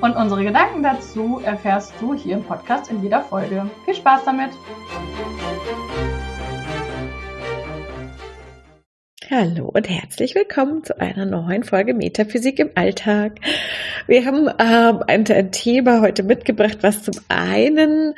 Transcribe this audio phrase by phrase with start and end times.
[0.00, 3.68] Und unsere Gedanken dazu erfährst du hier im Podcast in jeder Folge.
[3.84, 4.50] Viel Spaß damit!
[9.28, 13.40] Hallo und herzlich willkommen zu einer neuen Folge Metaphysik im Alltag.
[14.06, 18.14] Wir haben ähm, ein, ein Thema heute mitgebracht, was zum einen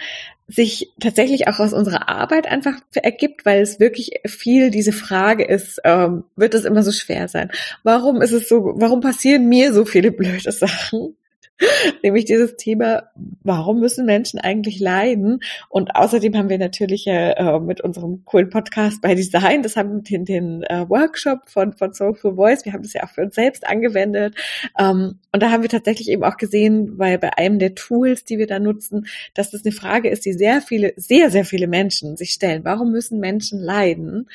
[0.49, 5.81] sich tatsächlich auch aus unserer Arbeit einfach ergibt, weil es wirklich viel diese Frage ist,
[5.85, 7.51] ähm, wird es immer so schwer sein?
[7.85, 11.17] Warum ist es so, warum passieren mir so viele blöde Sachen?
[12.03, 13.11] nämlich dieses Thema,
[13.43, 15.41] warum müssen Menschen eigentlich leiden?
[15.69, 20.03] Und außerdem haben wir natürlich äh, mit unserem coolen Podcast bei Design, das haben wir
[20.03, 23.35] den, den äh, Workshop von, von Soulful Voice, wir haben das ja auch für uns
[23.35, 24.35] selbst angewendet.
[24.79, 28.39] Ähm, und da haben wir tatsächlich eben auch gesehen, weil bei einem der Tools, die
[28.39, 32.17] wir da nutzen, dass das eine Frage ist, die sehr viele, sehr, sehr viele Menschen
[32.17, 32.65] sich stellen.
[32.65, 34.29] Warum müssen Menschen leiden?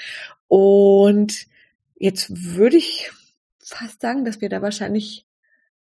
[0.48, 1.48] Und
[1.98, 3.12] jetzt würde ich
[3.60, 5.25] fast sagen, dass wir da wahrscheinlich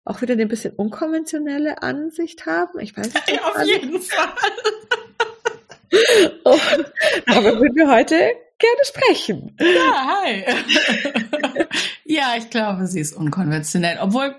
[0.05, 2.79] auch wieder eine bisschen unkonventionelle Ansicht haben.
[2.81, 3.31] Ich weiß nicht.
[3.31, 4.29] Ja, auf jeden Fall.
[6.45, 6.93] Und
[7.27, 8.15] darüber würden wir heute
[8.59, 9.57] gerne sprechen.
[9.61, 10.45] Ja, hi.
[12.05, 14.35] ja, ich glaube, sie ist unkonventionell, obwohl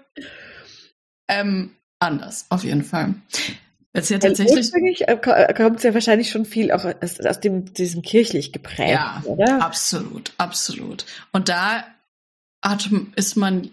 [1.28, 3.16] ähm, anders, auf jeden Fall.
[3.94, 7.74] Es ja tatsächlich äh, äh, kommt es ja wahrscheinlich schon viel auch aus, aus dem
[7.74, 9.64] diesem kirchlich geprägt, ja, oder?
[9.64, 11.06] Absolut, absolut.
[11.32, 11.86] Und da
[12.64, 13.72] hat, ist man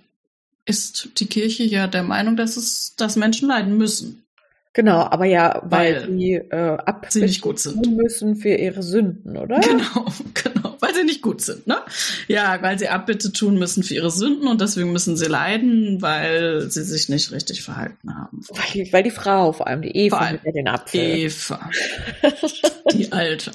[0.66, 4.26] ist die Kirche ja der Meinung, dass es, dass Menschen leiden müssen.
[4.76, 8.82] Genau, aber ja, weil, weil sie äh, ab sie nicht gut sind müssen für ihre
[8.82, 9.58] Sünden, oder?
[9.60, 10.04] Genau,
[10.34, 11.78] genau, weil sie nicht gut sind, ne?
[12.28, 16.70] Ja, weil sie Abbitte tun müssen für ihre Sünden und deswegen müssen sie leiden, weil
[16.70, 18.42] sie sich nicht richtig verhalten haben.
[18.50, 21.00] Weil, weil die Frau, vor allem die Eva, mit den Apfel.
[21.00, 21.70] Eva,
[22.92, 23.52] die Alte,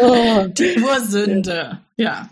[0.00, 0.46] oh.
[0.48, 2.28] die Ursünde, ja.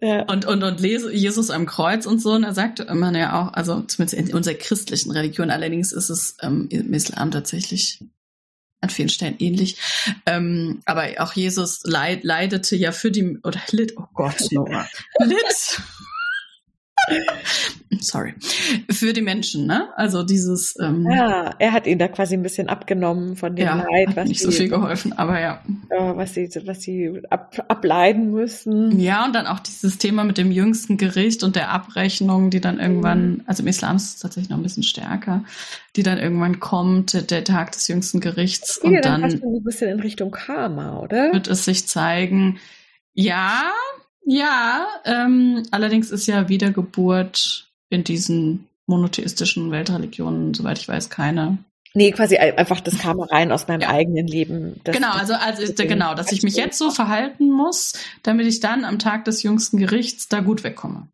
[0.00, 0.22] Ja.
[0.22, 3.82] Und, und, und Jesus am Kreuz und so, und er sagte immer ja auch, also
[3.82, 8.04] zumindest in unserer christlichen Religion, allerdings ist es ähm, im Islam tatsächlich
[8.80, 9.76] an vielen Stellen ähnlich.
[10.24, 14.88] Ähm, aber auch Jesus leid, leidete ja für die, oder litt, oh Gott, Noah,
[15.18, 15.82] litt
[18.00, 18.34] Sorry.
[18.90, 19.88] Für die Menschen, ne?
[19.96, 20.76] Also dieses.
[20.80, 24.28] Ähm, ja, er hat ihn da quasi ein bisschen abgenommen von dem ja, Leid, was
[24.28, 25.62] nicht sie, so viel geholfen, aber ja.
[25.88, 28.98] Was sie, was sie ab, ableiden müssen.
[29.00, 32.78] Ja, und dann auch dieses Thema mit dem jüngsten Gericht und der Abrechnung, die dann
[32.78, 33.42] irgendwann, mhm.
[33.46, 35.44] also im Islam ist es tatsächlich noch ein bisschen stärker,
[35.96, 38.78] die dann irgendwann kommt, der Tag des jüngsten Gerichts.
[38.78, 41.32] und dann, dann ein bisschen in Richtung Karma, oder?
[41.32, 42.58] Wird es sich zeigen,
[43.14, 43.72] ja,
[44.30, 51.56] ja, ähm, allerdings ist ja Wiedergeburt in diesen monotheistischen Weltreligionen, soweit ich weiß, keine.
[51.94, 53.88] Nee, quasi einfach das kam rein aus meinem ja.
[53.88, 54.80] eigenen Leben.
[54.84, 58.60] Das, genau, also, also ist, genau, dass ich mich jetzt so verhalten muss, damit ich
[58.60, 61.08] dann am Tag des jüngsten Gerichts da gut wegkomme.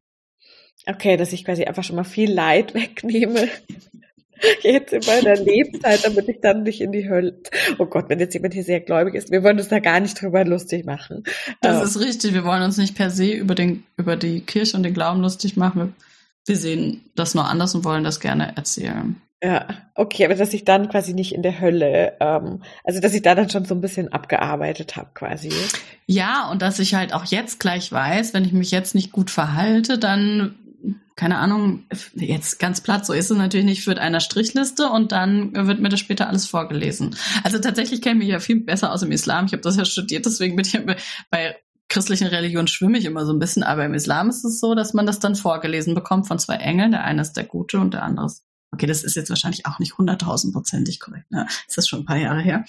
[0.87, 3.49] Okay, dass ich quasi einfach schon mal viel Leid wegnehme
[4.63, 7.41] jetzt in meiner Lebenszeit, damit ich dann nicht in die Hölle.
[7.79, 10.21] Oh Gott, wenn jetzt jemand hier sehr gläubig ist, wir wollen uns da gar nicht
[10.21, 11.25] drüber lustig machen.
[11.61, 11.85] Das ähm.
[11.85, 12.35] ist richtig.
[12.35, 15.57] Wir wollen uns nicht per se über den, über die Kirche und den Glauben lustig
[15.57, 15.95] machen.
[16.47, 19.21] Wir sehen das nur anders und wollen das gerne erzählen.
[19.43, 23.21] Ja, okay, aber dass ich dann quasi nicht in der Hölle, ähm, also dass ich
[23.21, 25.51] da dann schon so ein bisschen abgearbeitet habe quasi.
[26.07, 29.31] Ja, und dass ich halt auch jetzt gleich weiß, wenn ich mich jetzt nicht gut
[29.31, 30.55] verhalte, dann
[31.17, 31.85] keine Ahnung,
[32.15, 35.89] jetzt ganz platt, so ist es natürlich nicht, führt einer Strichliste und dann wird mir
[35.89, 37.17] das später alles vorgelesen.
[37.43, 39.47] Also tatsächlich kenne ich mich ja viel besser aus dem Islam.
[39.47, 40.79] Ich habe das ja studiert, deswegen bin ich
[41.31, 41.57] bei
[41.89, 44.95] christlichen Religionen schwimme ich immer so ein bisschen, aber im Islam ist es so, dass
[44.95, 46.91] man das dann vorgelesen bekommt von zwei Engeln.
[46.91, 48.45] Der eine ist der Gute und der andere ist
[48.75, 51.31] Okay, das ist jetzt wahrscheinlich auch nicht hunderttausendprozentig korrekt.
[51.31, 51.47] Ne?
[51.69, 52.65] Das ist schon ein paar Jahre her.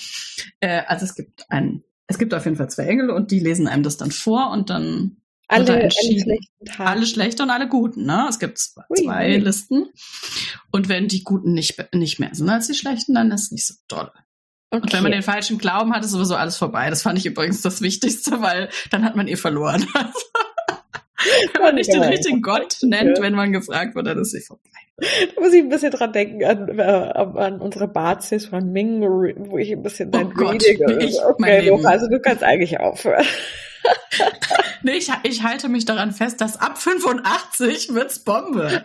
[0.60, 3.68] Äh, also es gibt ein, es gibt auf jeden Fall zwei Engel und die lesen
[3.68, 6.90] einem das dann vor und dann alle, alle schlechten Tage.
[6.90, 8.26] Alle schlechte und alle guten, ne?
[8.30, 9.88] Es gibt zwei ui, Listen.
[10.72, 13.68] Und wenn die guten nicht, nicht mehr sind als die schlechten, dann ist es nicht
[13.68, 14.12] so toll.
[14.72, 14.84] Okay.
[14.84, 16.90] Und wenn man den falschen Glauben hat, ist sowieso alles vorbei.
[16.90, 19.86] Das fand ich übrigens das Wichtigste, weil dann hat man eh verloren.
[21.54, 24.70] wenn man nicht den richtigen Gott nennt, wenn man gefragt wird, dann ist sie vorbei.
[24.98, 29.58] Da muss ich ein bisschen dran denken an, äh, an unsere Bazis von Ming, wo
[29.58, 31.00] ich ein bisschen dein oh Gott, Reading.
[31.00, 33.26] Ich, okay, Nora, also du kannst eigentlich aufhören.
[34.84, 38.84] Nee, ich, ich halte mich daran fest, dass ab 85 wird's Bombe.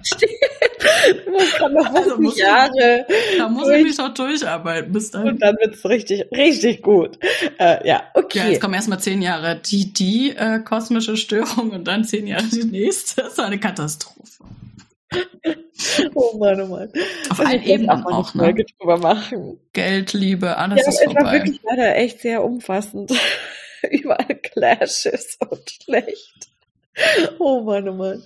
[1.73, 3.07] Noch also muss Jahre.
[3.09, 5.29] Ich, da muss ich mich doch durcharbeiten bis dann.
[5.29, 7.19] Und dann wird's richtig, richtig gut.
[7.59, 8.39] Äh, ja, okay.
[8.39, 12.45] Ja, jetzt kommen erstmal zehn Jahre die, die äh, kosmische Störung und dann zehn Jahre
[12.45, 13.23] die nächste.
[13.23, 14.45] Das ist eine Katastrophe.
[16.15, 16.93] Oh Mann, oh Mann.
[17.31, 18.55] Auf allen Ebenen auch, ne?
[19.73, 21.13] Geld, Liebe, alles ja, ist vorbei.
[21.13, 23.13] Ja, es war wirklich leider echt sehr umfassend.
[23.91, 26.51] Überall Clashes und schlecht.
[27.39, 28.23] Oh Mann, oh Mann.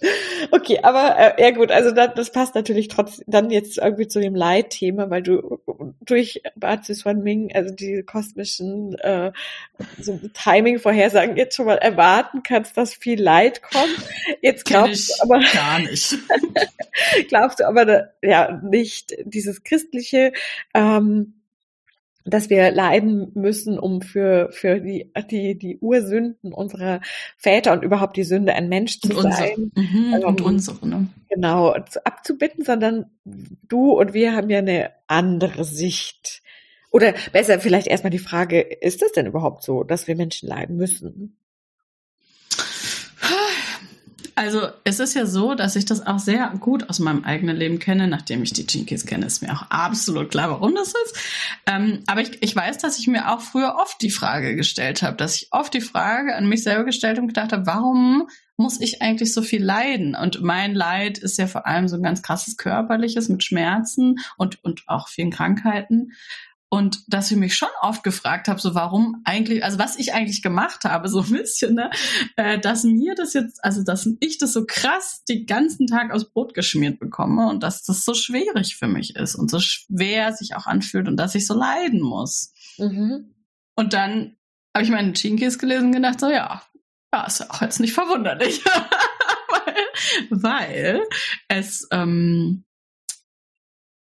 [0.51, 4.21] Okay, aber äh, ja gut, also das, das passt natürlich trotzdem dann jetzt irgendwie zu
[4.21, 5.61] dem Leitthema, weil du
[6.01, 9.33] durch Bazi Ming, also die kosmischen äh,
[10.01, 13.97] so Timing-Vorhersagen jetzt schon mal erwarten kannst, dass viel Leid kommt.
[14.41, 16.17] Jetzt glaubst du aber gar nicht.
[17.29, 20.33] glaubst du aber ja nicht dieses christliche
[20.73, 21.35] ähm,
[22.25, 27.01] dass wir leiden müssen, um für, für die, die, die Ursünden unserer
[27.37, 29.73] Väter und überhaupt die Sünde ein Mensch zu und sein.
[29.75, 31.09] Mhm, ähm, und unsere, ne?
[31.29, 31.75] Genau,
[32.05, 33.07] abzubitten, sondern
[33.69, 36.43] du und wir haben ja eine andere Sicht.
[36.91, 40.77] Oder besser vielleicht erstmal die Frage, ist das denn überhaupt so, dass wir Menschen leiden
[40.77, 41.37] müssen?
[44.37, 47.79] Also es ist ja so, dass ich das auch sehr gut aus meinem eigenen Leben
[47.79, 48.09] kenne.
[48.09, 51.17] Nachdem ich die Jinkies kenne, ist mir auch absolut klar, warum das ist.
[51.67, 55.17] Ähm, aber ich, ich weiß, dass ich mir auch früher oft die Frage gestellt habe,
[55.17, 59.03] dass ich oft die Frage an mich selber gestellt und gedacht habe, warum muss ich
[59.03, 60.15] eigentlich so viel leiden?
[60.15, 64.63] Und mein Leid ist ja vor allem so ein ganz krasses körperliches mit Schmerzen und,
[64.65, 66.13] und auch vielen Krankheiten.
[66.75, 70.43] Und dass ich mich schon oft gefragt habe, so warum eigentlich, also was ich eigentlich
[70.43, 71.89] gemacht habe, so ein bisschen, ne?
[72.35, 76.33] Äh, dass mir das jetzt, also dass ich das so krass den ganzen Tag aus
[76.33, 80.57] Brot geschmiert bekomme und dass das so schwierig für mich ist und so schwer sich
[80.57, 82.53] auch anfühlt und dass ich so leiden muss.
[82.77, 83.33] Mhm.
[83.77, 84.37] Und dann
[84.75, 86.61] habe ich meine Chinkies gelesen und gedacht, so ja,
[87.15, 88.65] ja, ist ja auch jetzt nicht verwunderlich.
[89.49, 91.03] weil, weil
[91.47, 92.65] es ähm,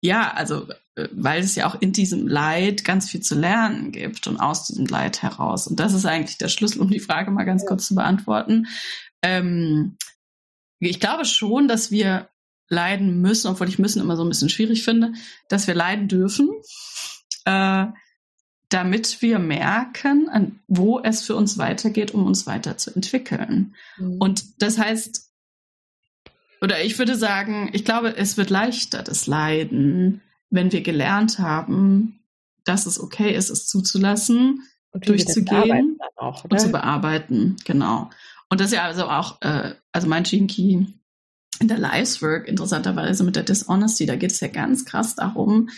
[0.01, 0.69] ja, also
[1.13, 4.87] weil es ja auch in diesem Leid ganz viel zu lernen gibt und aus diesem
[4.87, 5.67] Leid heraus.
[5.67, 8.67] Und das ist eigentlich der Schlüssel, um die Frage mal ganz kurz zu beantworten.
[9.23, 9.97] Ähm,
[10.79, 12.29] ich glaube schon, dass wir
[12.69, 15.13] leiden müssen, obwohl ich müssen immer so ein bisschen schwierig finde,
[15.49, 16.51] dass wir leiden dürfen,
[17.45, 17.87] äh,
[18.69, 23.75] damit wir merken, an wo es für uns weitergeht, um uns weiterzuentwickeln.
[23.97, 24.17] Mhm.
[24.19, 25.31] Und das heißt,
[26.61, 32.21] oder ich würde sagen, ich glaube, es wird leichter, das Leiden, wenn wir gelernt haben,
[32.65, 34.63] dass es okay ist, es zuzulassen,
[34.93, 37.57] und durchzugehen auch, und zu bearbeiten.
[37.65, 38.11] Genau.
[38.51, 40.87] Und das ist ja also auch, äh, also mein Jinky
[41.59, 45.71] in der Life's-Work interessanterweise mit der Dishonesty, da geht es ja ganz krass darum,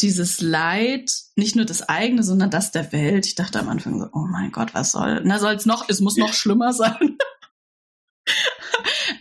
[0.00, 3.26] dieses Leid, nicht nur das eigene, sondern das der Welt.
[3.26, 6.00] Ich dachte am Anfang so, oh mein Gott, was soll, na soll es noch, es
[6.00, 7.16] muss noch schlimmer sein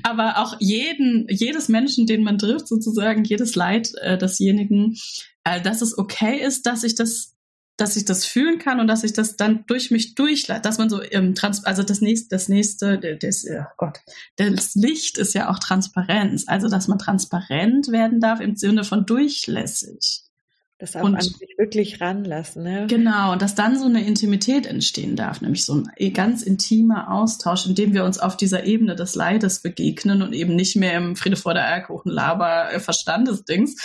[0.10, 4.98] aber auch jeden, jedes Menschen, den man trifft, sozusagen, jedes Leid äh, desjenigen,
[5.44, 7.36] äh, dass es okay ist, dass ich das
[7.80, 10.90] dass ich das fühlen kann und dass ich das dann durch mich durchleite, dass man
[10.90, 14.00] so im Trans also das nächste, das nächste, das, oh Gott,
[14.36, 19.06] das Licht ist ja auch Transparenz, also dass man transparent werden darf im Sinne von
[19.06, 20.29] durchlässig.
[20.80, 22.64] Das auch und, an sich wirklich ranlassen.
[22.64, 22.88] Ne?
[22.88, 27.66] Genau, und dass dann so eine Intimität entstehen darf, nämlich so ein ganz intimer Austausch,
[27.66, 31.18] in dem wir uns auf dieser Ebene des Leides begegnen und eben nicht mehr im
[31.18, 33.76] Friede vor der Eierkuchen Laber äh, Verstandesdings,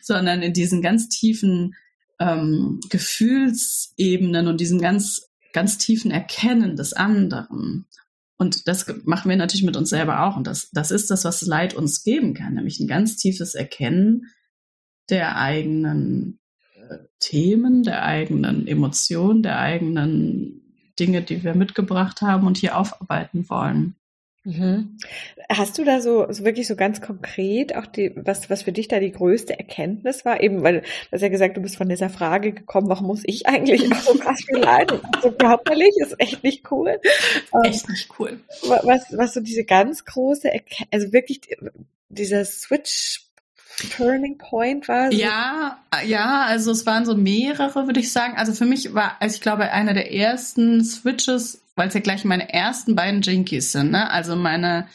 [0.00, 1.74] sondern in diesen ganz tiefen
[2.20, 7.86] ähm, Gefühlsebenen und diesem ganz, ganz tiefen Erkennen des anderen.
[8.36, 10.36] Und das machen wir natürlich mit uns selber auch.
[10.36, 14.26] Und das, das ist das, was Leid uns geben kann, nämlich ein ganz tiefes Erkennen
[15.10, 16.38] der eigenen
[17.20, 20.62] Themen, der eigenen Emotionen, der eigenen
[20.98, 23.96] Dinge, die wir mitgebracht haben und hier aufarbeiten wollen.
[24.46, 24.98] Mhm.
[25.48, 28.88] Hast du da so, so wirklich so ganz konkret auch die, was, was für dich
[28.88, 30.42] da die größte Erkenntnis war?
[30.42, 33.46] Eben, weil du hast ja gesagt, du bist von dieser Frage gekommen, warum muss ich
[33.46, 35.00] eigentlich auch so krass viel leiden?
[35.22, 37.00] So körperlich ist echt nicht cool.
[37.64, 38.40] Echt nicht cool.
[38.62, 41.40] Was, was so diese ganz große, Erkenntnis, also wirklich
[42.10, 43.24] dieser Switch
[43.96, 45.10] Turning Point war?
[45.10, 45.18] So?
[45.18, 48.34] Ja, ja, also es waren so mehrere, würde ich sagen.
[48.36, 52.24] Also für mich war, also ich glaube, einer der ersten Switches, weil es ja gleich
[52.24, 54.10] meine ersten beiden Jinkies sind, ne?
[54.10, 54.86] Also meine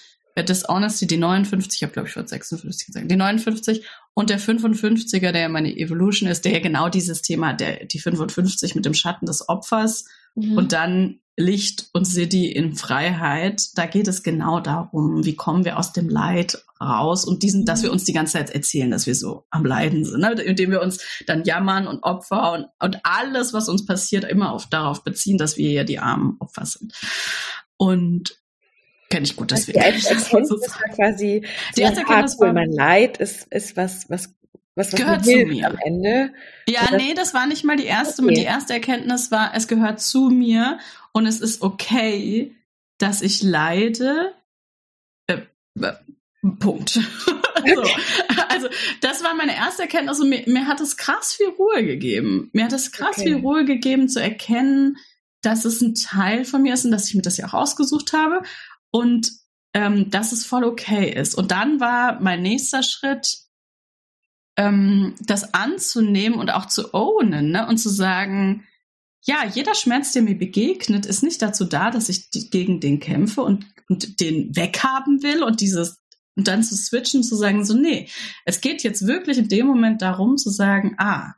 [0.44, 5.32] Dishonesty, die 59, ich habe glaube ich vor 56 gesagt, die 59 und der 55er,
[5.32, 9.26] der meine Evolution ist, der ja genau dieses Thema, der die 55 mit dem Schatten
[9.26, 10.06] des Opfers
[10.36, 10.58] mhm.
[10.58, 15.78] und dann Licht und City in Freiheit, da geht es genau darum, wie kommen wir
[15.78, 17.94] aus dem Leid raus und diesen, dass wir mhm.
[17.94, 20.32] uns die ganze Zeit erzählen, dass wir so am Leiden sind, ne?
[20.42, 24.68] indem wir uns dann jammern und Opfer und, und alles, was uns passiert, immer auf,
[24.68, 26.94] darauf beziehen, dass wir ja die armen Opfer sind.
[27.78, 28.40] Und
[29.10, 29.80] kenne ich gut, deswegen.
[29.80, 31.46] Die erste Erkenntnis war quasi,
[31.76, 34.34] die erste Erkenntnis war, mein Leid ist, ist was, was,
[34.76, 36.32] was, was gehört zu mir am Ende.
[36.68, 38.24] Ja, das- nee, das war nicht mal die erste.
[38.24, 38.36] Okay.
[38.36, 40.80] Die erste Erkenntnis war, es gehört zu mir
[41.12, 42.56] und es ist okay,
[43.00, 44.34] dass ich leide.
[45.28, 45.40] Äh,
[46.60, 46.90] Punkt.
[47.76, 47.84] so.
[48.48, 48.68] Also,
[49.02, 52.50] das war meine erste Erkenntnis und mir, mir hat es krass viel Ruhe gegeben.
[52.54, 53.24] Mir hat es krass Okay.
[53.24, 54.98] viel Ruhe gegeben zu erkennen,
[55.42, 58.14] dass es ein Teil von mir ist und dass ich mir das ja auch ausgesucht
[58.14, 58.42] habe
[58.92, 59.32] und
[59.74, 61.36] ähm, dass es voll okay ist.
[61.36, 63.38] Und dann war mein nächster Schritt,
[64.58, 67.68] ähm, das anzunehmen und auch zu ownen ne?
[67.68, 68.66] und zu sagen,
[69.26, 73.42] ja, jeder Schmerz, der mir begegnet, ist nicht dazu da, dass ich gegen den kämpfe
[73.42, 75.99] und, und den weghaben will und dieses
[76.40, 78.08] und dann zu switchen, zu sagen, so, nee,
[78.46, 81.34] es geht jetzt wirklich in dem Moment darum zu sagen, ah,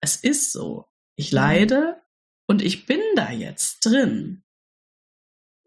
[0.00, 2.00] es ist so, ich leide
[2.46, 4.44] und ich bin da jetzt drin.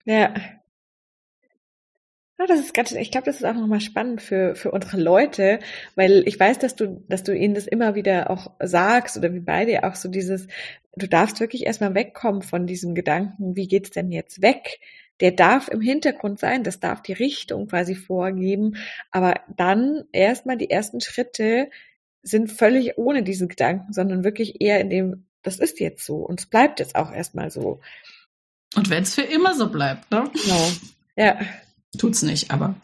[0.06, 0.34] Ja.
[2.40, 5.60] Ja, das ist ganz, ich glaube, das ist auch nochmal spannend für, für unsere Leute,
[5.96, 9.42] weil ich weiß, dass du, dass du ihnen das immer wieder auch sagst oder wie
[9.42, 10.48] bei dir auch so dieses,
[10.96, 14.80] du darfst wirklich erstmal wegkommen von diesem Gedanken, wie geht's denn jetzt weg?
[15.22, 18.76] Der darf im Hintergrund sein, das darf die Richtung quasi vorgeben,
[19.12, 21.70] aber dann erstmal die ersten Schritte
[22.24, 26.40] sind völlig ohne diesen Gedanken, sondern wirklich eher in dem, das ist jetzt so und
[26.40, 27.80] es bleibt jetzt auch erstmal so.
[28.76, 30.30] Und wenn es für immer so bleibt, ne?
[30.34, 30.72] Genau.
[31.16, 31.40] Ja.
[31.98, 32.76] Tut's nicht, aber.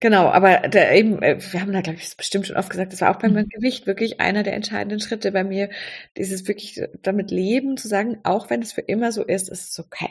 [0.00, 3.00] Genau, aber da eben, äh, wir haben da, glaube ich, bestimmt schon oft gesagt, das
[3.00, 3.48] war auch beim Mhm.
[3.48, 5.70] Gewicht wirklich einer der entscheidenden Schritte bei mir,
[6.16, 9.78] dieses wirklich damit leben, zu sagen, auch wenn es für immer so ist, ist es
[9.78, 10.10] okay.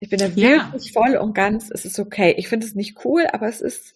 [0.00, 0.72] Ich bin da Ja.
[0.72, 2.34] wirklich voll und ganz, es ist okay.
[2.38, 3.94] Ich finde es nicht cool, aber es ist,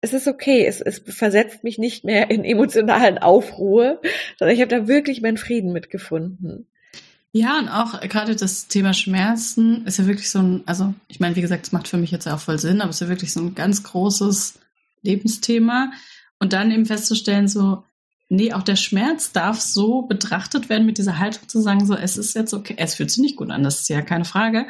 [0.00, 0.64] es ist okay.
[0.64, 4.00] Es, es versetzt mich nicht mehr in emotionalen Aufruhr,
[4.38, 6.66] sondern ich habe da wirklich meinen Frieden mitgefunden.
[7.32, 11.36] Ja, und auch gerade das Thema Schmerzen ist ja wirklich so ein, also ich meine,
[11.36, 13.08] wie gesagt, es macht für mich jetzt ja auch voll Sinn, aber es ist ja
[13.08, 14.54] wirklich so ein ganz großes
[15.02, 15.92] Lebensthema.
[16.38, 17.84] Und dann eben festzustellen, so,
[18.30, 22.16] nee, auch der Schmerz darf so betrachtet werden mit dieser Haltung zu sagen, so, es
[22.16, 24.66] ist jetzt okay, es fühlt sich nicht gut an, das ist ja keine Frage,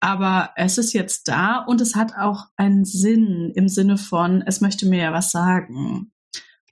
[0.00, 4.60] aber es ist jetzt da und es hat auch einen Sinn im Sinne von, es
[4.60, 6.10] möchte mir ja was sagen.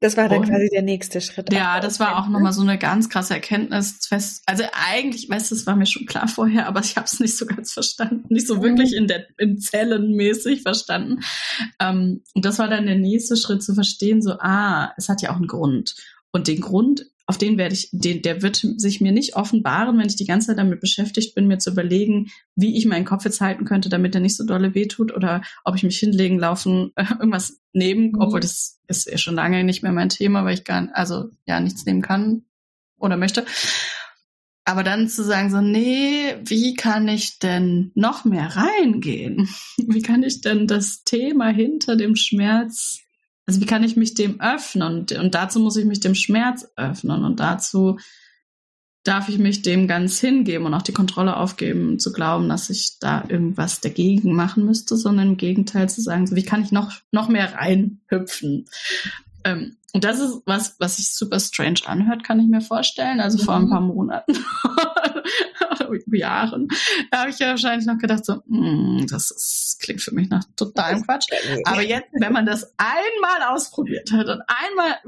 [0.00, 1.52] Das war dann Und- quasi der nächste Schritt.
[1.52, 4.04] Ja, das war auch nochmal so eine ganz krasse Erkenntnis.
[4.08, 4.42] Fest.
[4.46, 7.38] Also eigentlich, weißt du, das war mir schon klar vorher, aber ich habe es nicht
[7.38, 11.20] so ganz verstanden, nicht so wirklich in der in Zellenmäßig verstanden.
[11.78, 15.30] Ähm, und das war dann der nächste Schritt zu verstehen, so ah, es hat ja
[15.30, 15.94] auch einen Grund
[16.32, 20.08] und den Grund, auf den werde ich, den, der wird sich mir nicht offenbaren, wenn
[20.08, 23.40] ich die ganze Zeit damit beschäftigt bin, mir zu überlegen, wie ich meinen Kopf jetzt
[23.40, 27.04] halten könnte, damit er nicht so dolle wehtut oder ob ich mich hinlegen, laufen, äh,
[27.10, 28.20] irgendwas nehmen, Mhm.
[28.20, 31.60] obwohl das ist ja schon lange nicht mehr mein Thema, weil ich gar, also ja,
[31.60, 32.42] nichts nehmen kann
[32.98, 33.44] oder möchte.
[34.64, 39.48] Aber dann zu sagen so, nee, wie kann ich denn noch mehr reingehen?
[39.76, 43.00] Wie kann ich denn das Thema hinter dem Schmerz,
[43.52, 45.00] also wie kann ich mich dem öffnen?
[45.00, 47.98] Und, und dazu muss ich mich dem Schmerz öffnen und dazu
[49.04, 52.98] darf ich mich dem ganz hingeben und auch die Kontrolle aufgeben, zu glauben, dass ich
[52.98, 56.92] da irgendwas dagegen machen müsste, sondern im Gegenteil zu sagen, so, wie kann ich noch,
[57.10, 58.64] noch mehr reinhüpfen?
[59.44, 63.20] Ähm, und das ist was, was sich super strange anhört, kann ich mir vorstellen.
[63.20, 63.70] Also vor ein Mhm.
[63.70, 64.32] paar Monaten
[65.88, 66.68] oder Jahren
[67.10, 70.44] da habe ich ja wahrscheinlich noch gedacht, so, mm, das ist, klingt für mich nach
[70.56, 71.26] totalem Quatsch.
[71.64, 74.98] Aber jetzt, wenn man das einmal ausprobiert hat und einmal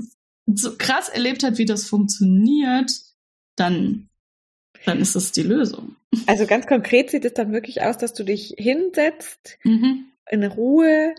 [0.46, 2.90] so krass erlebt hat, wie das funktioniert,
[3.56, 4.08] dann,
[4.84, 5.96] dann ist das die Lösung.
[6.26, 10.06] Also ganz konkret sieht es dann wirklich aus, dass du dich hinsetzt, Mhm.
[10.30, 11.14] in Ruhe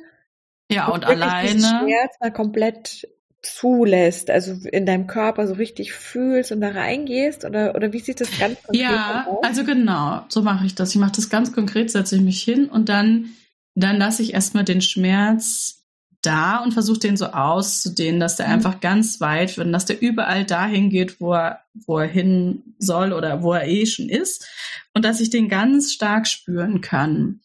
[0.71, 1.59] Ja, und diesen alleine.
[1.61, 3.07] Schmerz mal komplett
[3.45, 8.21] zulässt, also in deinem Körper so richtig fühlst und da reingehst oder oder wie sieht
[8.21, 9.43] das ganz konkret Ja, aus?
[9.45, 10.89] also genau, so mache ich das.
[10.91, 13.29] Ich mache das ganz konkret, setze ich mich hin und dann,
[13.75, 15.83] dann lasse ich erstmal den Schmerz
[16.21, 18.53] da und versuche den so auszudehnen, dass der Mhm.
[18.53, 22.75] einfach ganz weit wird und dass der überall dahin geht, wo er, wo er hin
[22.79, 24.47] soll oder wo er eh schon ist
[24.93, 27.41] und dass ich den ganz stark spüren kann.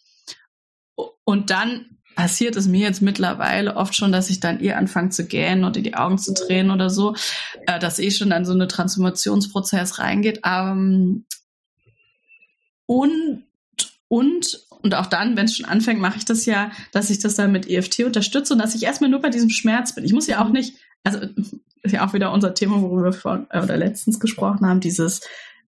[1.25, 5.27] Und dann passiert es mir jetzt mittlerweile oft schon, dass ich dann eher anfange zu
[5.27, 7.15] gähnen oder die Augen zu drehen oder so,
[7.67, 10.41] äh, dass eh schon dann so eine Transformationsprozess reingeht.
[10.45, 11.25] Ähm,
[12.87, 13.45] und,
[14.09, 17.37] und, und auch dann, wenn es schon anfängt, mache ich das ja, dass ich das
[17.37, 20.05] dann mit EFT unterstütze und dass ich erstmal nur bei diesem Schmerz bin.
[20.05, 20.75] Ich muss ja auch nicht,
[21.05, 21.21] also
[21.83, 25.21] ist ja auch wieder unser Thema, worüber wir vor, äh, oder letztens gesprochen haben, dieses,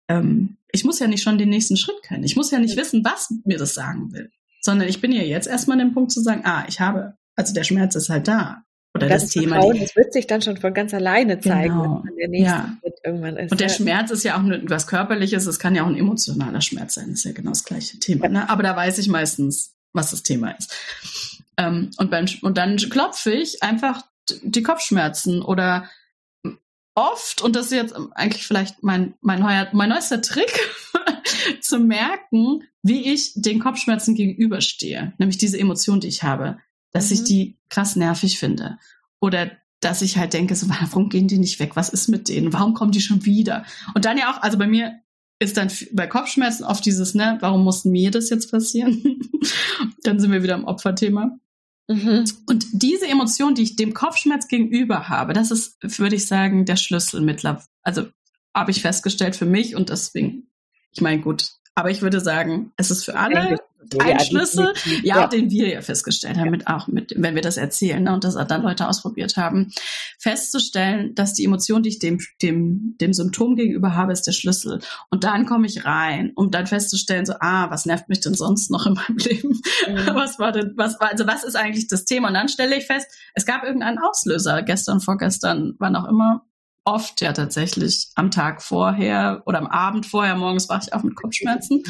[0.08, 2.24] ähm, ich muss ja nicht schon den nächsten Schritt kennen.
[2.24, 4.30] Ich muss ja nicht wissen, was mir das sagen will.
[4.64, 7.52] Sondern ich bin ja jetzt erstmal an dem Punkt zu sagen, ah, ich habe, also
[7.52, 8.62] der Schmerz ist halt da.
[8.94, 9.56] Oder das das Thema.
[9.56, 12.02] Vertrauen, das wird sich dann schon von ganz alleine zeigen, Genau.
[12.04, 12.76] wenn der nächste Ja.
[12.80, 13.50] Schritt irgendwann ist.
[13.50, 13.74] Und der ja.
[13.74, 17.06] Schmerz ist ja auch nur was Körperliches, es kann ja auch ein emotionaler Schmerz sein,
[17.08, 18.28] das ist ja genau das gleiche Thema.
[18.28, 18.48] Ne?
[18.50, 20.74] Aber da weiß ich meistens, was das Thema ist.
[21.56, 24.02] Ähm, und, beim, und dann klopfe ich einfach
[24.42, 25.88] die Kopfschmerzen oder
[26.94, 30.52] oft, und das ist jetzt eigentlich vielleicht mein, mein, neuer, mein neuester Trick,
[31.60, 35.12] zu merken, wie ich den Kopfschmerzen gegenüberstehe.
[35.18, 36.58] Nämlich diese Emotion, die ich habe.
[36.92, 37.14] Dass mhm.
[37.14, 38.78] ich die krass nervig finde.
[39.20, 41.72] Oder dass ich halt denke, so, warum gehen die nicht weg?
[41.74, 42.52] Was ist mit denen?
[42.52, 43.64] Warum kommen die schon wieder?
[43.94, 45.00] Und dann ja auch, also bei mir
[45.38, 49.20] ist dann bei Kopfschmerzen oft dieses, ne, warum mussten mir das jetzt passieren?
[50.04, 51.38] dann sind wir wieder im Opferthema.
[51.94, 52.24] Mhm.
[52.46, 56.76] Und diese Emotion, die ich dem Kopfschmerz gegenüber habe, das ist, würde ich sagen, der
[56.76, 57.64] Schlüssel mittlerweile.
[57.82, 58.06] Also
[58.54, 60.48] habe ich festgestellt für mich und deswegen,
[60.92, 63.58] ich meine, gut, aber ich würde sagen, es ist für alle
[63.98, 64.72] ein Schlüssel,
[65.02, 68.12] ja, ja, den wir ja festgestellt haben, mit auch mit, wenn wir das erzählen ne,
[68.12, 69.72] und das dann Leute ausprobiert haben,
[70.18, 74.80] festzustellen, dass die Emotion, die ich dem, dem, dem Symptom gegenüber habe, ist der Schlüssel.
[75.10, 78.70] Und dann komme ich rein, um dann festzustellen, so, ah, was nervt mich denn sonst
[78.70, 79.60] noch in meinem Leben?
[79.88, 80.14] Mhm.
[80.14, 82.28] Was war denn, was war, also was ist eigentlich das Thema?
[82.28, 86.44] Und dann stelle ich fest, es gab irgendeinen Auslöser, gestern, vorgestern, wann auch immer,
[86.84, 91.14] oft ja tatsächlich am Tag vorher oder am Abend vorher, morgens wache ich auf mit
[91.14, 91.82] Kopfschmerzen.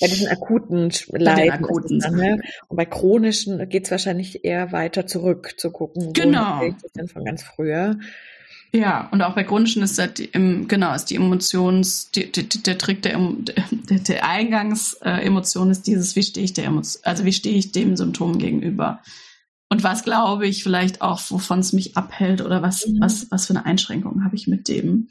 [0.00, 1.64] Bei diesen akuten Leiden.
[1.64, 2.40] Akuten dann, ne?
[2.68, 6.62] Und bei chronischen geht es wahrscheinlich eher weiter zurück zu gucken, genau.
[6.82, 7.98] das denn von ganz früher.
[8.72, 12.78] Ja, und auch bei chronischen ist das die, genau ist die Emotions, die, die, der
[12.78, 17.56] Trick der, der, der Eingangsemotion ist dieses, wie stehe ich der Emotion, also wie stehe
[17.56, 19.00] ich dem Symptom gegenüber
[19.70, 23.00] und was glaube ich vielleicht auch, wovon es mich abhält oder was, mhm.
[23.00, 25.08] was, was für eine Einschränkung habe ich mit dem.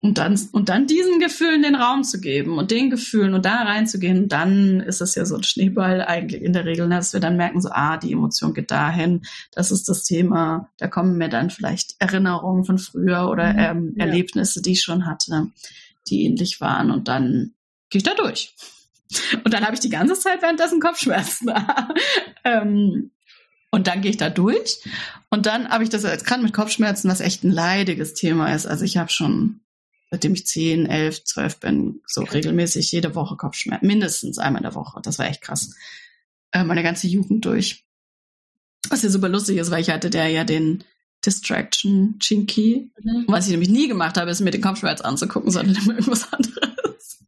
[0.00, 3.62] Und dann, und dann diesen Gefühlen den Raum zu geben und den Gefühlen und da
[3.62, 7.20] reinzugehen, dann ist es ja so ein Schneeball eigentlich in der Regel, ne, dass wir
[7.20, 11.30] dann merken, so, ah, die Emotion geht dahin, das ist das Thema, da kommen mir
[11.30, 13.58] dann vielleicht Erinnerungen von früher oder mhm.
[13.58, 14.04] ähm, ja.
[14.04, 15.48] Erlebnisse, die ich schon hatte,
[16.06, 17.54] die ähnlich waren und dann
[17.88, 18.54] gehe ich da durch.
[19.42, 21.50] Und dann habe ich die ganze Zeit währenddessen Kopfschmerzen.
[22.44, 23.10] ähm,
[23.74, 24.78] und dann gehe ich da durch.
[25.30, 28.66] Und dann habe ich das als gerade mit Kopfschmerzen, was echt ein leidiges Thema ist.
[28.66, 29.62] Also ich habe schon,
[30.12, 33.84] seitdem ich 10, 11, 12 bin, so regelmäßig jede Woche Kopfschmerzen.
[33.84, 35.00] Mindestens einmal in der Woche.
[35.02, 35.74] Das war echt krass.
[36.52, 37.84] Äh, meine ganze Jugend durch.
[38.90, 40.84] Was ja super lustig ist, weil ich hatte der ja den
[41.26, 42.92] Distraction Chinky.
[43.02, 43.24] Mhm.
[43.26, 47.24] Was ich nämlich nie gemacht habe, ist mir den Kopfschmerz anzugucken, sondern immer irgendwas anderes.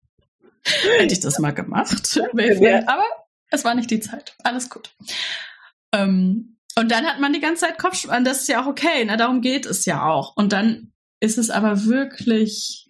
[0.63, 2.21] Hätte ich das mal gemacht.
[2.87, 3.05] Aber
[3.51, 4.37] es war nicht die Zeit.
[4.45, 4.95] Alles gut.
[5.93, 8.25] Ähm, und dann hat man die ganze Zeit Kopfschmerzen.
[8.25, 9.17] Das ist ja auch okay, ne?
[9.17, 10.37] Darum geht es ja auch.
[10.37, 12.89] Und dann ist es aber wirklich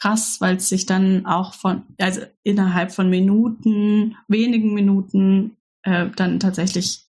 [0.00, 6.40] krass, weil es sich dann auch von, also innerhalb von Minuten, wenigen Minuten, äh, dann
[6.40, 7.06] tatsächlich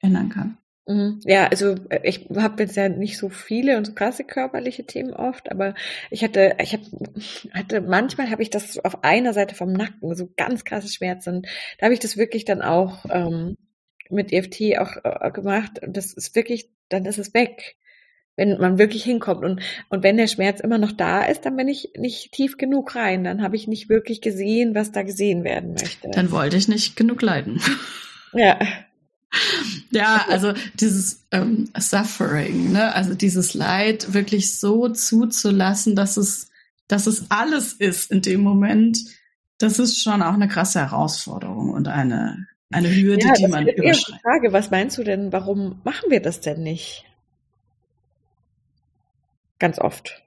[0.00, 0.58] ändern kann.
[0.86, 1.20] Mhm.
[1.24, 5.12] Ja, also äh, ich habe jetzt ja nicht so viele und so krasse körperliche Themen
[5.12, 5.74] oft, aber
[6.10, 6.80] ich hatte, ich hab,
[7.52, 11.42] hatte manchmal habe ich das auf einer Seite vom Nacken so ganz krasse Schmerzen.
[11.78, 13.56] Da habe ich das wirklich dann auch ähm,
[14.10, 15.80] mit EFT auch äh, gemacht.
[15.82, 17.76] Und das ist wirklich, dann ist es weg.
[18.36, 19.44] Wenn man wirklich hinkommt.
[19.44, 22.94] Und, und wenn der Schmerz immer noch da ist, dann bin ich nicht tief genug
[22.94, 23.24] rein.
[23.24, 26.08] Dann habe ich nicht wirklich gesehen, was da gesehen werden möchte.
[26.10, 27.60] Dann wollte ich nicht genug leiden.
[28.32, 28.58] Ja.
[29.92, 32.94] Ja, also dieses ähm, Suffering, ne?
[32.94, 36.50] also dieses Leid wirklich so zuzulassen, dass es,
[36.88, 38.98] dass es alles ist in dem Moment,
[39.58, 44.22] das ist schon auch eine krasse Herausforderung und eine eine Hürde, ja, die man überschreitet.
[44.22, 47.04] Frage, was meinst du denn, warum machen wir das denn nicht?
[49.58, 50.22] Ganz oft.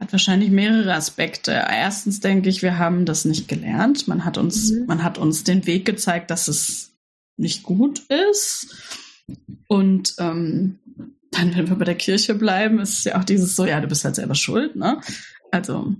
[0.00, 1.52] Hat wahrscheinlich mehrere Aspekte.
[1.52, 4.08] Erstens denke ich, wir haben das nicht gelernt.
[4.08, 4.86] Man hat uns, mhm.
[4.86, 6.92] man hat uns den Weg gezeigt, dass es
[7.36, 8.74] nicht gut ist.
[9.68, 10.78] Und ähm,
[11.30, 13.88] dann, wenn wir bei der Kirche bleiben, ist es ja auch dieses so, ja, du
[13.88, 15.00] bist halt selber schuld, ne?
[15.50, 15.94] Also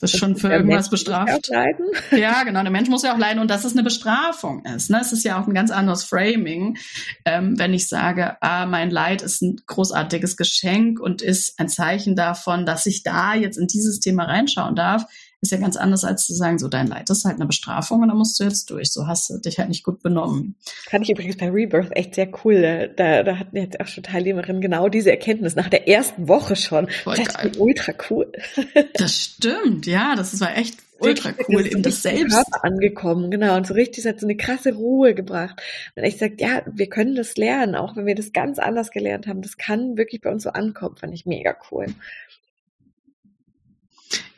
[0.00, 1.50] das ist schon für irgendwas bestraft.
[2.10, 2.62] Ja, genau.
[2.62, 4.90] Der Mensch muss ja auch leiden und dass es eine Bestrafung ist.
[4.90, 4.98] Ne?
[5.00, 6.76] Es ist ja auch ein ganz anderes Framing,
[7.24, 12.16] ähm, wenn ich sage, ah, mein Leid ist ein großartiges Geschenk und ist ein Zeichen
[12.16, 15.04] davon, dass ich da jetzt in dieses Thema reinschauen darf,
[15.44, 18.08] ist ja ganz anders, als zu sagen, so dein Leid ist halt eine Bestrafung und
[18.08, 18.90] da musst du jetzt durch.
[18.90, 20.56] So hast du dich halt nicht gut benommen.
[20.90, 22.92] Fand ich übrigens bei Rebirth echt sehr cool.
[22.96, 26.88] Da, da hatten jetzt auch schon Teilnehmerinnen genau diese Erkenntnis nach der ersten Woche schon.
[26.88, 27.52] Voll das geil.
[27.58, 28.32] ultra cool.
[28.94, 32.36] Das stimmt, ja, das war echt ultra cool, eben das selbst.
[32.62, 33.56] angekommen, genau.
[33.56, 35.60] Und so richtig hat so eine krasse Ruhe gebracht.
[35.94, 39.26] Und ich sagte, ja, wir können das lernen, auch wenn wir das ganz anders gelernt
[39.26, 39.42] haben.
[39.42, 41.86] Das kann wirklich bei uns so ankommen, fand ich mega cool.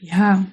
[0.01, 0.45] Ja,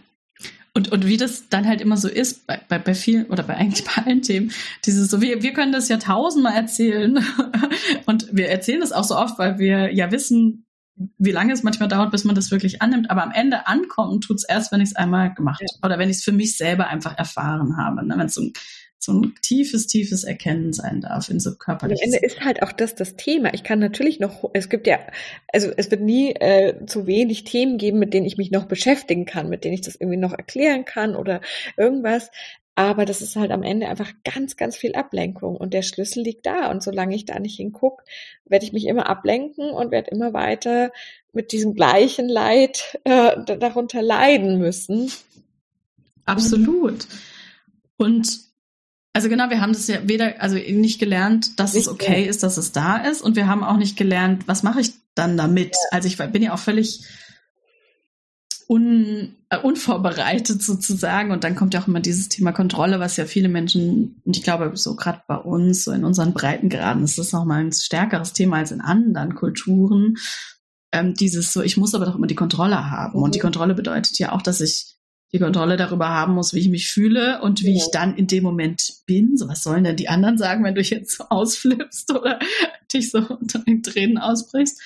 [0.75, 3.55] und, und wie das dann halt immer so ist, bei, bei, bei vielen oder bei
[3.55, 4.51] eigentlich bei allen Themen,
[4.85, 7.23] dieses so, wir, wir können das ja tausendmal erzählen.
[8.07, 10.65] und wir erzählen das auch so oft, weil wir ja wissen,
[11.17, 13.11] wie lange es manchmal dauert, bis man das wirklich annimmt.
[13.11, 15.67] Aber am Ende ankommen tut's erst, wenn ich es einmal gemacht ja.
[15.83, 18.05] oder wenn ich es für mich selber einfach erfahren habe.
[18.05, 18.15] Ne?
[18.17, 18.53] Wenn es so ein
[19.03, 22.01] so ein tiefes, tiefes Erkennen sein darf in so körperlichen.
[22.01, 23.53] Am Ende ist halt auch das das Thema.
[23.53, 24.99] Ich kann natürlich noch, es gibt ja,
[25.51, 29.25] also es wird nie äh, zu wenig Themen geben, mit denen ich mich noch beschäftigen
[29.25, 31.41] kann, mit denen ich das irgendwie noch erklären kann oder
[31.75, 32.31] irgendwas.
[32.75, 36.45] Aber das ist halt am Ende einfach ganz, ganz viel Ablenkung und der Schlüssel liegt
[36.45, 36.71] da.
[36.71, 38.05] Und solange ich da nicht hingucke,
[38.45, 40.91] werde ich mich immer ablenken und werde immer weiter
[41.33, 45.11] mit diesem gleichen Leid äh, darunter leiden müssen.
[46.23, 47.05] Absolut.
[47.97, 48.52] Und
[49.13, 52.43] also genau, wir haben das ja weder, also nicht gelernt, dass nicht es okay ist,
[52.43, 55.71] dass es da ist, und wir haben auch nicht gelernt, was mache ich dann damit.
[55.71, 55.79] Ja.
[55.91, 57.05] Also ich bin ja auch völlig
[58.67, 61.31] un, äh, unvorbereitet sozusagen.
[61.31, 64.43] Und dann kommt ja auch immer dieses Thema Kontrolle, was ja viele Menschen, und ich
[64.43, 68.57] glaube, so gerade bei uns, so in unseren Breitengraden, ist das nochmal ein stärkeres Thema
[68.57, 70.15] als in anderen Kulturen.
[70.91, 73.17] Ähm, dieses so, ich muss aber doch immer die Kontrolle haben.
[73.17, 73.23] Mhm.
[73.23, 73.43] Und die mhm.
[73.43, 74.95] Kontrolle bedeutet ja auch, dass ich
[75.33, 77.77] die Kontrolle darüber haben muss, wie ich mich fühle und wie ja.
[77.77, 79.35] ich dann in dem Moment bin.
[79.35, 82.39] So, was sollen denn die anderen sagen, wenn du jetzt so ausflippst oder
[82.93, 84.79] dich so unter den Tränen ausbrichst?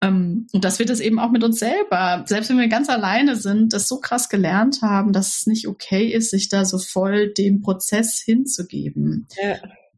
[0.00, 3.34] Ähm, und dass wir das eben auch mit uns selber, selbst wenn wir ganz alleine
[3.34, 7.32] sind, das so krass gelernt haben, dass es nicht okay ist, sich da so voll
[7.32, 9.26] dem Prozess hinzugeben.
[9.42, 9.56] Ja.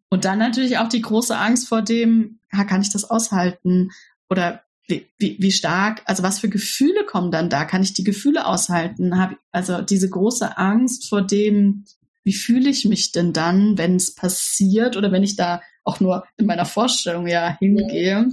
[0.09, 3.91] Und dann natürlich auch die große Angst vor dem, ja, kann ich das aushalten?
[4.31, 7.65] Oder wie, wie, wie stark, also was für Gefühle kommen dann da?
[7.65, 9.19] Kann ich die Gefühle aushalten?
[9.19, 11.85] Hab, also diese große Angst vor dem,
[12.25, 16.25] wie fühle ich mich denn dann, wenn es passiert oder wenn ich da auch nur
[16.37, 18.29] in meiner Vorstellung ja hingehe?